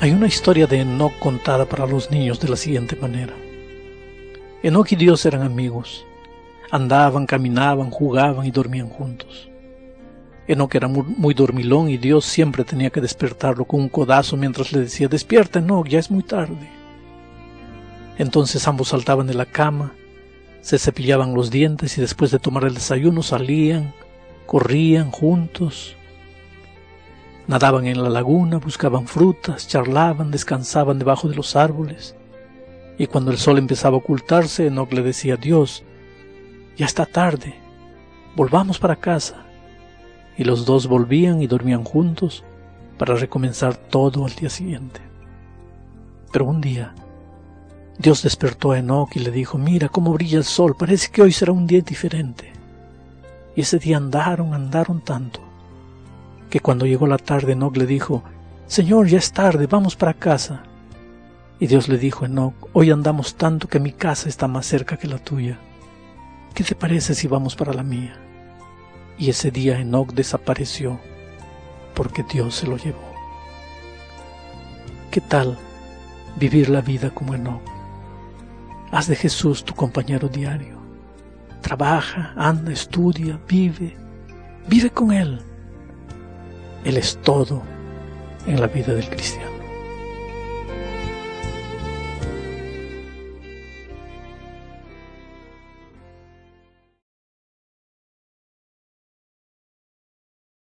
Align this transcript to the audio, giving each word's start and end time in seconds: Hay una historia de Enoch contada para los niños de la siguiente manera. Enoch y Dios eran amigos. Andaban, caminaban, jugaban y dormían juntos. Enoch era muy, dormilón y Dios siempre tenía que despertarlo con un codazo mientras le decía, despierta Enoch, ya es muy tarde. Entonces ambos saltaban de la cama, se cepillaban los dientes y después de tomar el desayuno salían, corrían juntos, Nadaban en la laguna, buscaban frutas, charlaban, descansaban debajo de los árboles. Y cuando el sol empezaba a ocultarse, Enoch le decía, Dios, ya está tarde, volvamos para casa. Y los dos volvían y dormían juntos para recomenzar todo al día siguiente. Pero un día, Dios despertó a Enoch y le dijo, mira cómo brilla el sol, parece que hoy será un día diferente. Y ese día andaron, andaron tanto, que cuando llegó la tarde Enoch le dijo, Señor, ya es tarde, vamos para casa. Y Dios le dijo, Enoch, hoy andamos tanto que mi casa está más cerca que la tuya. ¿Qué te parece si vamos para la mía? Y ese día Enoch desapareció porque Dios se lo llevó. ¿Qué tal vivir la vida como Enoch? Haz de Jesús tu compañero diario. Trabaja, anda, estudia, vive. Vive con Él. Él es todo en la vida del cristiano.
Hay 0.00 0.10
una 0.10 0.26
historia 0.26 0.66
de 0.66 0.80
Enoch 0.80 1.18
contada 1.18 1.66
para 1.66 1.86
los 1.86 2.10
niños 2.10 2.40
de 2.40 2.48
la 2.48 2.56
siguiente 2.56 2.96
manera. 2.96 3.32
Enoch 4.62 4.92
y 4.92 4.96
Dios 4.96 5.24
eran 5.24 5.42
amigos. 5.42 6.04
Andaban, 6.70 7.26
caminaban, 7.26 7.90
jugaban 7.90 8.44
y 8.44 8.50
dormían 8.50 8.88
juntos. 8.88 9.48
Enoch 10.46 10.74
era 10.74 10.88
muy, 10.88 11.32
dormilón 11.32 11.88
y 11.88 11.96
Dios 11.96 12.26
siempre 12.26 12.64
tenía 12.64 12.90
que 12.90 13.00
despertarlo 13.00 13.64
con 13.64 13.80
un 13.80 13.88
codazo 13.88 14.36
mientras 14.36 14.72
le 14.72 14.80
decía, 14.80 15.08
despierta 15.08 15.60
Enoch, 15.60 15.86
ya 15.86 16.00
es 16.00 16.10
muy 16.10 16.22
tarde. 16.22 16.68
Entonces 18.18 18.66
ambos 18.68 18.88
saltaban 18.88 19.26
de 19.26 19.34
la 19.34 19.46
cama, 19.46 19.94
se 20.60 20.78
cepillaban 20.78 21.34
los 21.34 21.50
dientes 21.50 21.96
y 21.96 22.00
después 22.00 22.30
de 22.30 22.40
tomar 22.40 22.64
el 22.64 22.74
desayuno 22.74 23.22
salían, 23.22 23.94
corrían 24.44 25.10
juntos, 25.10 25.96
Nadaban 27.46 27.86
en 27.86 28.02
la 28.02 28.08
laguna, 28.08 28.58
buscaban 28.58 29.06
frutas, 29.06 29.68
charlaban, 29.68 30.30
descansaban 30.30 30.98
debajo 30.98 31.28
de 31.28 31.36
los 31.36 31.56
árboles. 31.56 32.16
Y 32.96 33.06
cuando 33.06 33.30
el 33.30 33.38
sol 33.38 33.58
empezaba 33.58 33.96
a 33.96 33.98
ocultarse, 33.98 34.66
Enoch 34.66 34.92
le 34.92 35.02
decía, 35.02 35.36
Dios, 35.36 35.84
ya 36.76 36.86
está 36.86 37.04
tarde, 37.04 37.54
volvamos 38.34 38.78
para 38.78 38.96
casa. 38.96 39.44
Y 40.36 40.44
los 40.44 40.64
dos 40.64 40.86
volvían 40.86 41.42
y 41.42 41.46
dormían 41.46 41.84
juntos 41.84 42.44
para 42.98 43.14
recomenzar 43.14 43.76
todo 43.76 44.24
al 44.24 44.34
día 44.34 44.48
siguiente. 44.48 45.00
Pero 46.32 46.46
un 46.46 46.60
día, 46.60 46.94
Dios 47.98 48.22
despertó 48.22 48.72
a 48.72 48.78
Enoch 48.78 49.14
y 49.14 49.20
le 49.20 49.30
dijo, 49.30 49.58
mira 49.58 49.88
cómo 49.88 50.12
brilla 50.12 50.38
el 50.38 50.44
sol, 50.44 50.74
parece 50.76 51.10
que 51.10 51.22
hoy 51.22 51.32
será 51.32 51.52
un 51.52 51.66
día 51.66 51.80
diferente. 51.80 52.52
Y 53.54 53.60
ese 53.60 53.78
día 53.78 53.98
andaron, 53.98 54.52
andaron 54.52 55.00
tanto, 55.00 55.40
que 56.54 56.60
cuando 56.60 56.86
llegó 56.86 57.08
la 57.08 57.18
tarde 57.18 57.54
Enoch 57.54 57.76
le 57.76 57.84
dijo, 57.84 58.22
Señor, 58.68 59.08
ya 59.08 59.18
es 59.18 59.32
tarde, 59.32 59.66
vamos 59.66 59.96
para 59.96 60.14
casa. 60.14 60.62
Y 61.58 61.66
Dios 61.66 61.88
le 61.88 61.98
dijo, 61.98 62.26
Enoch, 62.26 62.54
hoy 62.72 62.92
andamos 62.92 63.34
tanto 63.34 63.66
que 63.66 63.80
mi 63.80 63.90
casa 63.90 64.28
está 64.28 64.46
más 64.46 64.64
cerca 64.64 64.96
que 64.96 65.08
la 65.08 65.18
tuya. 65.18 65.58
¿Qué 66.54 66.62
te 66.62 66.76
parece 66.76 67.16
si 67.16 67.26
vamos 67.26 67.56
para 67.56 67.74
la 67.74 67.82
mía? 67.82 68.16
Y 69.18 69.30
ese 69.30 69.50
día 69.50 69.80
Enoch 69.80 70.12
desapareció 70.12 71.00
porque 71.92 72.22
Dios 72.22 72.54
se 72.54 72.68
lo 72.68 72.76
llevó. 72.76 73.12
¿Qué 75.10 75.20
tal 75.20 75.58
vivir 76.36 76.70
la 76.70 76.82
vida 76.82 77.10
como 77.10 77.34
Enoch? 77.34 77.62
Haz 78.92 79.08
de 79.08 79.16
Jesús 79.16 79.64
tu 79.64 79.74
compañero 79.74 80.28
diario. 80.28 80.78
Trabaja, 81.62 82.32
anda, 82.36 82.70
estudia, 82.70 83.40
vive. 83.48 83.96
Vive 84.68 84.90
con 84.90 85.10
Él. 85.10 85.44
Él 86.84 86.96
es 86.96 87.18
todo 87.22 87.62
en 88.46 88.60
la 88.60 88.66
vida 88.66 88.94
del 88.94 89.08
cristiano. 89.08 89.63